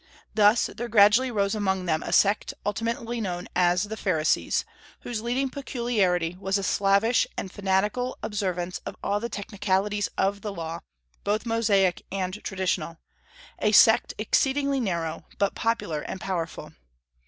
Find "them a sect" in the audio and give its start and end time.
1.85-2.55